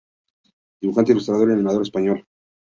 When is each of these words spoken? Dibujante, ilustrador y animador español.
Dibujante, 0.81 1.11
ilustrador 1.11 1.49
y 1.49 1.53
animador 1.53 1.83
español. 1.83 2.25